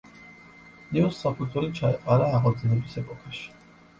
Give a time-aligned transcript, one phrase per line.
[0.97, 3.45] ნიუს საფუძველი ჩაეყარა აღორძინების ეპოქაში.